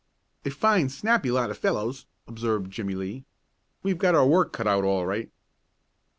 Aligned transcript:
"A 0.45 0.49
fine, 0.49 0.89
snappy 0.89 1.29
lot 1.29 1.51
of 1.51 1.59
fellows," 1.59 2.07
observed 2.27 2.71
Jimmie 2.71 2.95
Lee. 2.95 3.23
"We've 3.83 3.99
got 3.99 4.15
our 4.15 4.25
work 4.25 4.51
cut 4.51 4.65
out 4.65 4.83
all 4.83 5.05
right." 5.05 5.29